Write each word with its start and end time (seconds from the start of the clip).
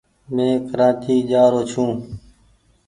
مين 0.33 0.53
ڪرآچي 0.69 1.15
جآ 1.29 1.43
رو 1.51 1.61
ڇون۔ 1.71 1.91